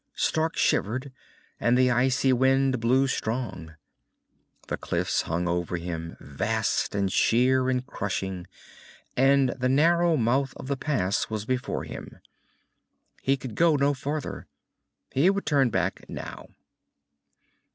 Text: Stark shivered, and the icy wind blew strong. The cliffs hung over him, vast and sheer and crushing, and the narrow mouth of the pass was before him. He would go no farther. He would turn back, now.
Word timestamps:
Stark 0.15 0.57
shivered, 0.57 1.13
and 1.59 1.77
the 1.77 1.91
icy 1.91 2.33
wind 2.33 2.79
blew 2.79 3.05
strong. 3.05 3.75
The 4.67 4.75
cliffs 4.75 5.21
hung 5.21 5.47
over 5.47 5.77
him, 5.77 6.17
vast 6.19 6.95
and 6.95 7.13
sheer 7.13 7.69
and 7.69 7.85
crushing, 7.85 8.47
and 9.15 9.49
the 9.49 9.69
narrow 9.69 10.17
mouth 10.17 10.53
of 10.57 10.65
the 10.69 10.75
pass 10.75 11.29
was 11.29 11.45
before 11.45 11.83
him. 11.83 12.17
He 13.21 13.37
would 13.39 13.53
go 13.53 13.75
no 13.75 13.93
farther. 13.93 14.47
He 15.11 15.29
would 15.29 15.45
turn 15.45 15.69
back, 15.69 16.09
now. 16.09 16.47